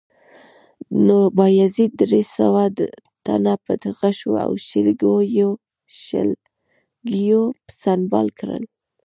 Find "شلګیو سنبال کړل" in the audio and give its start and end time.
4.67-8.63